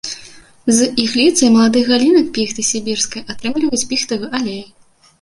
З 0.77 0.87
ігліцы 1.03 1.41
і 1.45 1.51
маладых 1.59 1.85
галінак 1.93 2.33
піхты 2.39 2.67
сібірскай 2.73 3.21
атрымліваюць 3.31 3.85
піхтавы 3.91 4.37
алей. 4.43 4.63